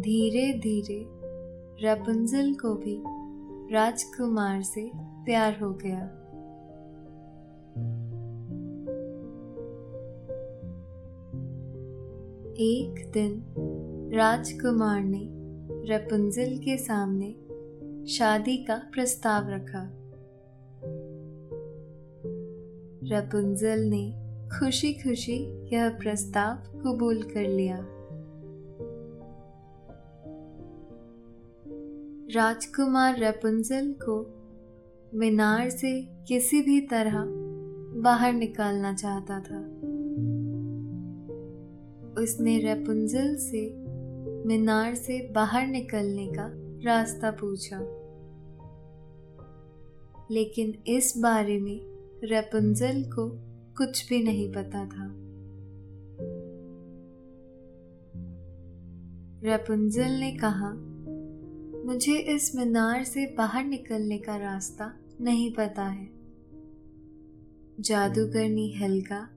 धीरे 0.00 0.58
धीरे 0.58 1.06
रपुंजल 1.88 2.54
को 2.54 2.74
भी 2.74 3.02
राजकुमार 3.74 4.62
से 4.62 4.90
प्यार 4.96 5.60
हो 5.62 5.72
गया। 5.72 6.19
एक 12.62 13.10
दिन 13.12 13.44
राजकुमार 14.14 15.00
ने 15.00 15.28
रपुंजल 15.94 16.58
के 16.58 16.78
सामने 16.78 17.32
शादी 18.06 18.56
का 18.56 18.74
प्रस्ताव 18.92 19.48
रखा। 19.48 19.82
रपुंजल 23.16 23.80
ने 23.80 24.12
खुशी 24.48 24.92
खुशी 24.92 25.68
यह 25.74 25.88
प्रस्ताव 25.88 26.56
कबूल 26.80 27.22
कर 27.22 27.48
लिया। 27.48 27.86
राजकुमार 32.34 33.18
रपुंजल 33.18 33.92
को 33.92 34.26
मीनार 35.14 35.70
से 35.70 36.02
किसी 36.02 36.62
भी 36.62 36.80
तरह 36.80 37.24
बाहर 38.00 38.32
निकालना 38.32 38.94
चाहता 38.94 39.40
था। 39.40 39.79
उसने 42.20 42.58
रेपुंजल 42.58 43.36
से 43.36 43.74
मीनार 44.48 44.94
से 44.94 45.32
बाहर 45.32 45.66
निकलने 45.66 46.26
का 46.26 46.50
रास्ता 46.84 47.30
पूछा। 47.30 47.80
लेकिन 50.30 50.74
इस 50.86 51.14
बारे 51.18 51.58
में 51.58 51.80
रेपुंजल 52.24 53.02
को 53.02 53.30
कुछ 53.76 54.08
भी 54.08 54.22
नहीं 54.22 54.52
पता 54.52 54.84
था। 54.84 55.14
रेपुंजल 59.50 60.10
ने 60.10 60.32
कहा, 60.32 60.72
मुझे 61.84 62.18
इस 62.18 62.56
मीनार 62.56 63.04
से 63.04 63.34
बाहर 63.38 63.64
निकलने 63.64 64.18
का 64.18 64.36
रास्ता 64.36 64.92
नहीं 65.20 65.52
पता 65.52 65.84
है। 65.84 66.08
जादूगरनी 67.80 68.70
हेल्गा 68.70 69.28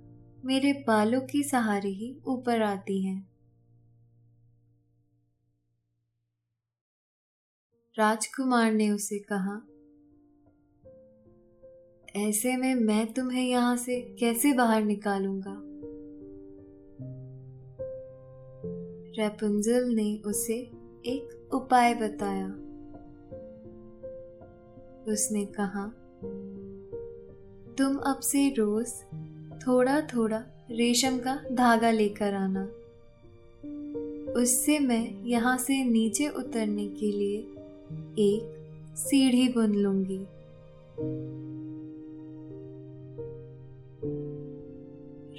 मेरे 0.46 0.74
बालों 0.88 1.22
के 1.22 1.44
सहारे 1.44 1.90
ही 1.90 2.22
ऊपर 2.28 2.62
आती 2.62 3.02
हैं। 3.02 3.30
राजकुमार 7.98 8.72
ने 8.72 8.90
उसे 8.90 9.20
कहा, 9.20 9.62
ऐसे 12.16 12.58
में 12.58 12.76
मैं 12.76 13.14
तुम्हें 13.14 13.44
यहाँ 13.44 13.78
से 13.78 14.02
कैसे 14.20 14.54
बाहर 14.54 14.84
निकालूँगा? 14.84 15.56
रेपुंजल 19.18 19.96
ने 19.96 20.22
उसे 20.26 20.56
एक 21.06 21.50
उपाय 21.54 21.94
बताया। 21.94 22.48
उसने 25.14 25.46
कहा, 25.46 25.88
तुम 27.78 27.98
अब 27.98 28.20
से 28.20 28.50
रोज 28.50 28.88
थोड़ा 29.68 30.02
थोड़ा 30.02 30.44
रेशम 30.72 31.18
का 31.18 31.36
धागा 31.52 31.92
लेकर 31.92 32.34
आना। 32.34 32.64
उससे 34.34 34.80
मैं 34.80 35.24
यहाँ 35.24 35.58
से 35.58 35.84
नीचे 35.84 36.28
उतरने 36.28 36.88
के 36.88 37.12
लिए 37.12 37.38
एक 38.20 38.60
सीढ़ी 38.98 39.48
बुन 39.50 39.76
लूँगी। 39.76 40.20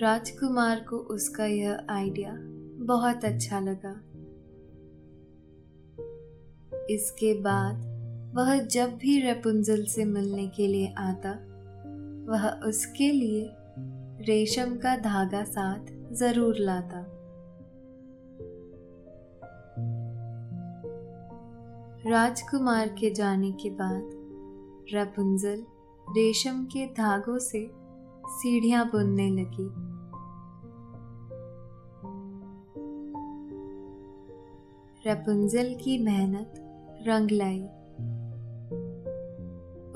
राजकुमार 0.02 0.80
को 0.80 0.96
उसका 0.96 1.46
यह 1.46 1.86
आइडिया 1.90 2.34
बहुत 2.84 3.24
अच्छा 3.24 3.60
लगा। 3.60 4.00
इसके 6.90 7.34
बाद 7.34 7.94
वह 8.34 8.58
जब 8.58 8.96
भी 8.96 9.20
रेपुंजल 9.20 9.84
से 9.84 10.04
मिलने 10.04 10.46
के 10.48 10.66
लिए 10.66 10.94
आता, 10.98 11.30
वह 12.28 12.68
उसके 12.68 13.12
लिए 13.12 13.50
रेशम 14.28 14.76
का 14.76 14.96
धागा 14.96 15.44
साथ 15.44 15.86
ज़रूर 16.12 16.56
लाता। 16.58 17.00
राजकुमार 22.10 22.88
के 22.88 23.10
जाने 23.10 23.52
के 23.52 23.70
बाद 23.70 24.10
रपुंजल 24.94 25.64
रेशम 26.08 26.64
के 26.64 26.86
धागों 26.86 27.38
से 27.38 27.70
सीढ़ियाँ 28.26 28.90
बुनने 28.90 29.28
लगी। 29.30 29.68
रपुंजल 35.10 35.74
की 35.74 35.98
मेहनत 35.98 36.54
रंग 37.08 37.30
लाई। 37.30 37.62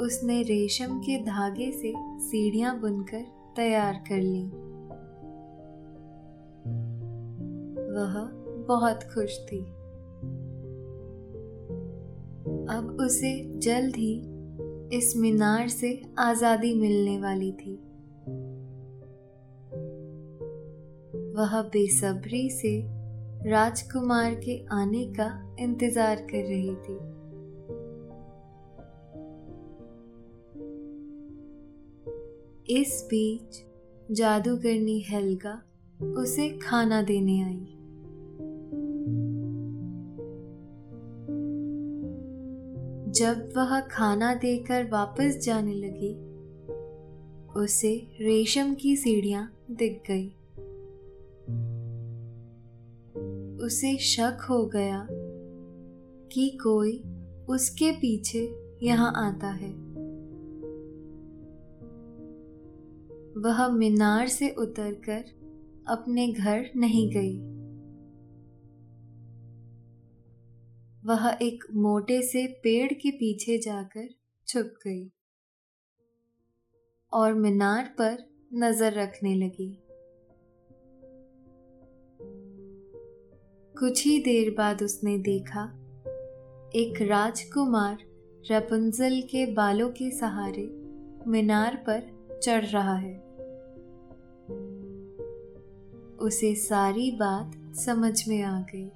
उसने 0.06 0.42
रेशम 0.42 0.98
के 0.98 1.18
धागे 1.24 1.72
से 1.72 1.92
सीढ़ियाँ 1.98 2.80
बुनकर 2.80 3.37
तैयार 3.58 4.04
कर 4.08 4.20
ली। 4.20 4.44
वह 7.92 8.14
बहुत 8.66 9.02
खुश 9.02 9.38
थी। 9.38 9.64
अब 12.70 12.96
उसे 13.00 13.58
जल्द 13.58 13.96
ही 13.96 14.14
इस 14.96 15.14
मीनार 15.16 15.68
से 15.68 16.02
आज़ादी 16.18 16.74
मिलने 16.74 17.18
वाली 17.18 17.52
थी। 17.52 17.74
वह 21.34 21.62
बेसब्री 21.62 22.50
से 22.50 22.84
राजकुमार 23.50 24.34
के 24.34 24.66
आने 24.72 25.04
का 25.06 25.56
इंतज़ार 25.60 26.16
कर 26.16 26.48
रही 26.48 26.74
थी। 26.74 27.17
इस 32.70 33.06
बीच 33.10 33.64
जादूगरनी 34.10 35.00
हेल्गा 35.00 35.62
उसे 36.02 36.58
खाना 36.58 37.02
देने 37.02 37.42
आई। 37.42 37.64
जब 43.12 43.52
वह 43.56 43.80
खाना 43.80 44.34
देकर 44.34 44.90
वापस 44.90 45.38
जाने 45.44 45.74
लगी, 45.74 46.14
उसे 47.52 48.08
रेशम 48.20 48.74
की 48.74 48.96
सीढ़ियाँ 48.96 49.52
दिख 49.70 50.02
गई। 50.10 50.28
उसे 53.66 53.96
शक 53.96 54.46
हो 54.50 54.66
गया 54.66 55.08
कि 56.32 56.58
कोई 56.62 57.04
उसके 57.48 57.92
पीछे 57.92 58.54
यहाँ 58.82 59.12
आता 59.16 59.48
है। 59.48 59.87
वह 63.38 63.68
मीनार 63.68 64.28
से 64.28 64.50
उतरकर 64.50 65.24
अपने 65.88 66.32
घर 66.32 66.70
नहीं 66.76 67.10
गई। 67.10 67.38
वह 71.06 71.38
एक 71.42 71.64
मोटे 71.74 72.22
से 72.22 72.46
पेड़ 72.46 72.92
के 72.92 73.10
पीछे 73.10 73.58
जाकर 73.58 74.08
छुप 74.46 74.74
गई 74.86 75.12
और 77.12 77.34
मीनार 77.34 77.94
पर 77.98 78.16
नज़र 78.54 78.92
रखने 78.92 79.34
लगी। 79.34 79.82
कुछ 83.78 84.06
ही 84.06 84.18
देर 84.18 84.54
बाद 84.58 84.82
उसने 84.82 85.18
देखा, 85.18 85.64
एक 86.74 87.02
राजकुमार 87.02 87.98
रपुंजल 88.52 89.20
के 89.20 89.46
बालों 89.46 89.90
के 89.90 90.10
सहारे 90.10 90.68
मीनार 91.26 91.76
पर 91.88 92.40
चढ़ 92.42 92.64
रहा 92.64 92.96
है। 92.96 93.27
उसे 96.18 96.54
सारी 96.54 97.10
बात 97.10 97.52
समझ 97.76 98.28
में 98.28 98.42
आ 98.42 98.60
गई। 98.74 98.90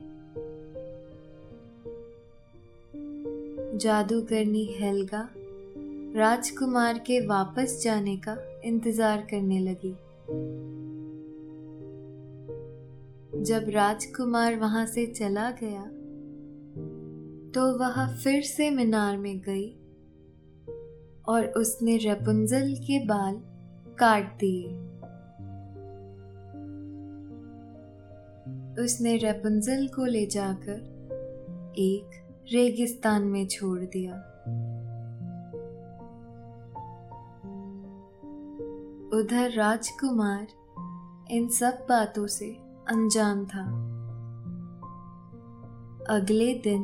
जादूगरनी 3.78 4.64
हेल्गा 4.72 5.28
राजकुमार 6.16 6.98
के 6.98 7.18
वापस 7.26 7.80
जाने 7.84 8.16
का 8.16 8.36
इंतज़ार 8.64 9.26
करने 9.30 9.58
लगी। 9.60 9.92
जब 13.42 13.70
राजकुमार 13.70 14.56
वहाँ 14.56 14.86
से 14.86 15.06
चला 15.06 15.50
गया 15.62 15.84
तो 17.54 17.62
वह 17.78 18.06
फिर 18.14 18.42
से 18.42 18.70
मीनार 18.70 19.16
में 19.16 19.38
गई 19.38 19.68
और 21.28 21.46
उसने 21.56 21.96
रपुंजल 21.96 22.74
के 22.80 22.98
बाल 23.06 23.40
काट 23.98 24.38
दिए। 24.40 24.68
उसने 28.78 29.16
रपुंजल 29.16 29.86
को 29.86 30.04
ले 30.04 30.26
जाकर 30.26 30.92
एक 31.78 32.10
रेगिस्तान 32.52 33.22
में 33.22 33.46
छोड़ 33.46 33.80
दिया। 33.80 34.14
उधर 39.18 39.50
राजकुमार 39.50 40.46
इन 41.30 41.48
सब 41.48 41.86
बातों 41.88 42.26
से 42.26 42.56
अनजान 42.88 43.46
था। 43.46 43.62
अगले 46.16 46.54
दिन 46.54 46.82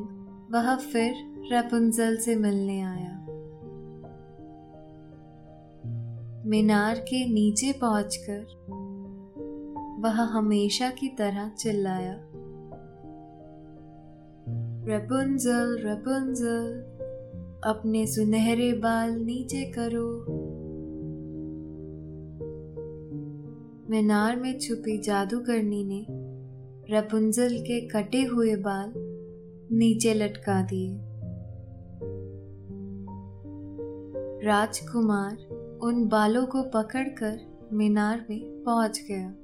वह 0.51 0.77
फिर 0.77 1.14
रपुंजल 1.53 2.16
से 2.16 2.37
मिलने 2.37 2.81
आया। 2.81 3.18
मीनार 6.46 6.94
के 6.98 7.33
नीचे 7.33 7.72
पहुंचकर 7.72 8.46
वह 9.98 10.11
हमेशा 10.11 10.90
की 10.90 11.08
तरह 11.08 11.48
चिल्लाया। 11.48 12.12
रपुंजल 14.88 15.78
रपुंजल, 15.78 16.84
अपने 17.64 18.06
सुनहरे 18.06 18.72
बाल 18.72 19.11
नीचे 19.11 19.72
करो। 19.78 20.08
मीनार 23.90 24.37
में 24.37 24.58
छुपी 24.58 24.98
जादूगरनी 24.98 25.84
ने 25.84 26.06
रपुंजल 26.98 27.48
के 27.52 27.88
कटे 27.88 28.22
हुए 28.22 28.56
बाल 28.56 28.92
नीचे 29.72 30.14
लटका 30.14 30.62
दिए। 30.62 30.98
राजकुमार 34.46 35.37
उन 35.82 36.08
बालों 36.08 36.46
को 36.46 36.62
पकड़कर 36.62 37.38
मीनार 37.72 38.26
में 38.30 38.62
पहुँच 38.62 39.04
गया। 39.08 39.34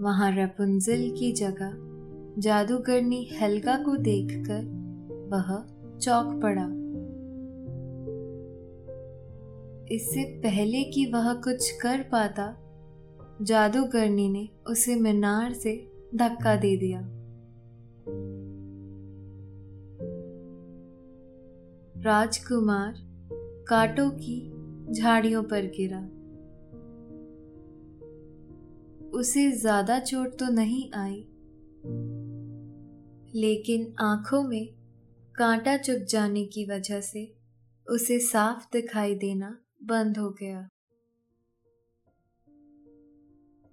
वहाँ 0.00 0.30
रपुंजल 0.36 1.10
की 1.18 1.32
जगह 1.32 1.72
जादूगरनी 2.40 3.28
हेल्गा 3.32 3.76
को 3.76 3.96
देखकर 3.96 4.64
वह 5.32 5.48
चौक 5.98 6.40
पड़ा। 6.42 6.66
इससे 9.94 10.24
पहले 10.38 10.84
कि 10.84 11.06
वह 11.06 11.32
कुछ 11.32 11.70
कर 11.70 12.02
पाता, 12.02 12.56
जादूगरनी 13.42 14.28
ने 14.28 14.48
उसे 14.66 14.96
मीनार 14.96 15.52
से 15.52 15.90
धक्का 16.14 16.56
दे 16.56 16.76
दिया। 16.76 17.00
राजकुमार 22.02 22.94
कांटों 23.68 24.10
की 24.10 24.52
झाड़ियों 24.92 25.42
पर 25.42 25.62
गिरा। 25.62 26.08
उसे 29.18 29.50
ज़्यादा 29.52 29.98
चोट 29.98 30.38
तो 30.38 30.48
नहीं 30.48 30.90
आई। 30.94 31.16
लेकिन 33.34 33.94
आँखों 34.00 34.42
में 34.42 34.68
कांटा 35.34 35.76
चुप 35.76 35.98
जाने 35.98 36.44
की 36.44 36.64
वजह 36.64 37.00
से 37.00 37.34
उसे 37.90 38.18
साफ़ 38.18 38.64
दिखाई 38.72 39.14
देना 39.14 39.58
बंद 39.82 40.18
हो 40.18 40.30
गया। 40.30 40.68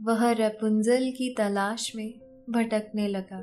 वह 0.02 0.32
रपुंजल 0.32 1.12
की 1.12 1.36
तलाश 1.38 1.96
में 1.96 2.10
भटकने 2.50 3.08
लगा। 3.08 3.40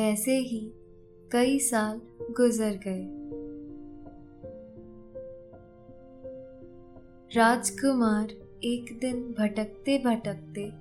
ऐसे 0.00 0.38
ही 0.38 0.72
कई 1.32 1.58
साल 1.58 2.00
गुजर 2.30 2.78
गए। 2.86 3.21
राजकुमार 7.36 8.30
एक 8.64 8.98
दिन 9.00 9.34
भटकते 9.38 9.98
भटकते 9.98 10.72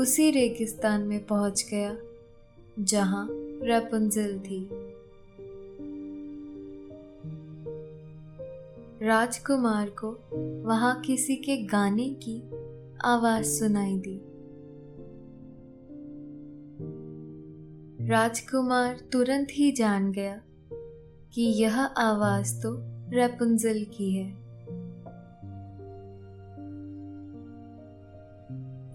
उसी 0.00 0.30
रेगिस्तान 0.30 1.00
में 1.00 1.26
पहुँच 1.26 1.66
गया, 1.70 1.96
जहाँ 2.78 3.28
रपुंजल 3.62 4.38
थी। 4.38 4.68
राजकुमार 9.02 9.88
को 9.88 10.18
वहाँ 10.68 11.00
किसी 11.00 11.36
के 11.36 11.56
गाने 11.56 12.08
की 12.08 12.42
आवाज़ 13.04 13.46
सुनाई 13.46 13.96
दी। 13.96 14.20
राजकुमार 18.08 19.00
तुरंत 19.12 19.48
ही 19.50 19.72
जान 19.72 20.12
गया 20.12 20.40
कि 21.34 21.42
यह 21.42 21.80
आवाज़ 21.80 22.62
तो 22.62 22.76
रेपुंजल 23.10 23.84
की 23.84 24.12
है। 24.12 24.43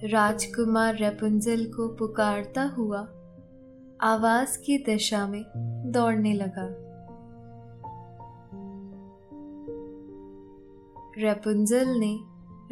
राजकुमार 0.03 0.95
रेपुंजल 0.95 1.65
को 1.65 1.95
पुकारता 1.95 2.63
हुआ 2.63 2.99
आवाज़ 4.01 4.57
की 4.59 4.77
दिशा 4.77 5.27
में 5.27 5.45
दौड़ने 5.91 6.33
लगा। 6.33 6.67
रेपुंजल 11.17 11.88
ने 11.88 12.19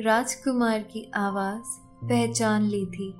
राजकुमार 0.03 0.79
की 0.79 1.11
आवाज़ 1.15 1.81
पहचान 2.07 2.61
ली 2.61 2.85
थी। 2.85 3.11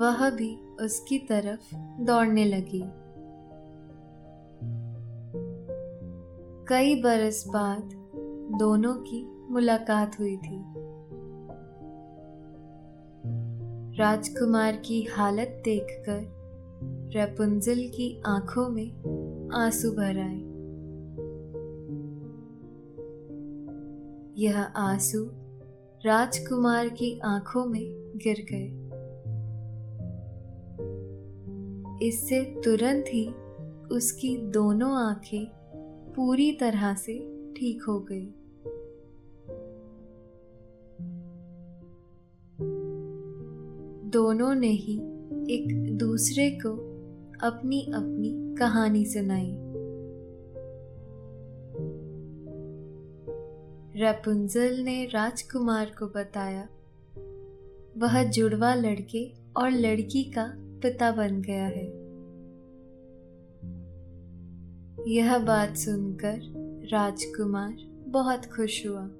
वह 0.00 0.30
भी 0.30 0.56
उसकी 0.84 1.18
तरफ़ 1.18 1.76
दौड़ने 2.00 2.44
लगी। 2.44 2.82
कई 6.68 7.02
बरस 7.02 7.44
बाद 7.48 7.90
दोनों 8.58 8.94
की 8.94 9.30
मुलाकात 9.50 10.20
हुई 10.20 10.36
थी। 10.36 10.73
राजकुमार 13.98 14.76
की 14.76 15.02
हालत 15.02 15.62
देखकर 15.64 16.20
रेपुंजल 17.14 17.78
की 17.78 18.22
आँखों 18.26 18.68
में 18.68 18.90
आँसू 19.54 19.90
भर 19.90 20.18
आए। 20.18 20.40
यह 24.42 24.60
आँसू 24.62 25.30
राजकुमार 26.06 26.88
की 26.88 27.20
आँखों 27.24 27.66
में 27.66 28.12
गिर 28.16 28.46
गए। 28.52 28.66
इससे 32.08 32.40
तुरंत 32.64 33.04
ही 33.08 33.28
उसकी 33.92 34.36
दोनों 34.36 34.92
आँखें 34.92 35.46
पूरी 36.16 36.52
तरह 36.52 36.94
से 36.94 37.18
ठीक 37.56 37.82
हो 37.82 38.00
गई। 38.00 38.26
दोनों 44.14 44.54
ने 44.54 44.68
ही 44.68 44.94
एक 45.54 45.96
दूसरे 45.98 46.50
को 46.50 46.70
अपनी 47.46 47.80
अपनी 47.82 48.54
कहानी 48.58 49.04
सुनाई। 49.04 49.50
रेपुंजल 54.02 54.80
ने 54.80 55.04
राजकुमार 55.04 55.86
को 55.98 56.06
बताया, 56.06 56.68
वह 57.98 58.30
जुड़वा 58.30 58.74
लड़के 58.74 59.32
और 59.56 59.70
लड़की 59.70 60.24
का 60.24 60.54
पिता 60.56 61.10
बन 61.10 61.42
गया 61.42 61.66
है। 61.66 61.86
यह 65.12 65.38
बात 65.38 65.76
सुनकर 65.76 66.40
राजकुमार 66.92 67.76
बहुत 68.08 68.46
खुश 68.46 68.86
हुआ। 68.86 69.10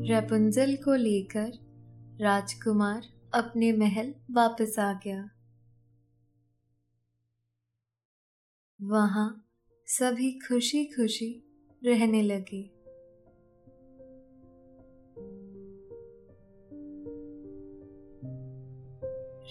रेपुंजल 0.00 0.76
को 0.76 0.94
लेकर 0.94 1.52
राजकुमार 2.20 3.02
अपने 3.34 3.72
महल 3.72 4.14
वापस 4.30 4.78
आ 4.78 4.92
गया। 4.92 5.30
वहाँ 8.82 9.46
सभी 9.86 10.32
खुशी 10.32 10.84
खुशी 10.84 11.42
रहने 11.84 12.22
लगे। 12.22 12.70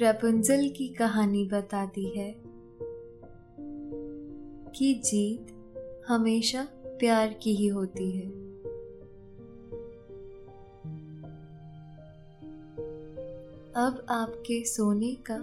रपुंजल 0.01 0.69
की 0.69 0.93
कहानी 0.93 1.45
बताती 1.45 2.19
है 2.19 2.35
कि 4.71 4.93
जीत 4.93 5.47
हमेशा 6.07 6.67
प्यार 6.73 7.33
की 7.33 7.55
ही 7.55 7.67
होती 7.67 8.11
है। 8.11 8.40
अब 13.81 14.05
आपके 14.09 14.65
सोने 14.65 15.17
का 15.31 15.35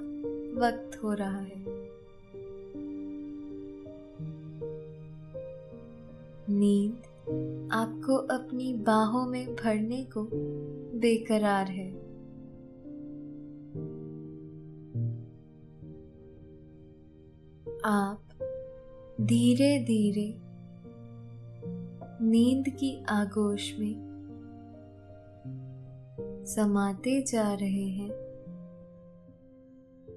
वक्त 0.60 1.02
हो 1.02 1.12
रहा 1.12 1.40
है। 1.40 1.64
नींद 6.50 6.96
आपको 7.72 8.16
अपनी 8.16 8.74
बाहों 8.74 9.26
में 9.26 9.56
भरने 9.56 10.04
को 10.04 10.28
बेकरार 10.98 11.66
है। 11.66 11.90
आप 17.84 18.22
धीरे 19.20 19.84
धीरे 19.84 20.34
नींद 22.24 22.68
की 22.68 23.04
आगोश 23.08 23.78
में 23.78 24.08
समाते 26.46 27.22
जा 27.22 27.54
रहे 27.54 27.88
हैं। 27.88 28.27